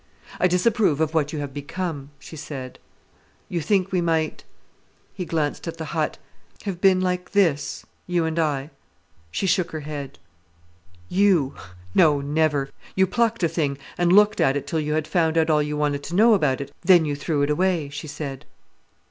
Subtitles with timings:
[0.39, 2.79] "I disapprove of what you have become," she said.
[3.49, 8.71] "You think we might"—he glanced at the hut—"have been like this—you and I?"
[9.29, 10.17] She shook her head.
[11.07, 11.53] "You!
[11.93, 12.71] no; never!
[12.95, 15.77] You plucked a thing and looked at it till you had found out all you
[15.77, 18.43] wanted to know about it, then you threw it away," she said.